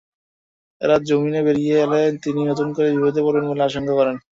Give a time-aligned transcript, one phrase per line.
[0.81, 4.15] এঁরা জামিনে বেরিয়ে এলে তিনি নতুন করে বিপদে পড়বেন বলে আশঙ্কা করেন।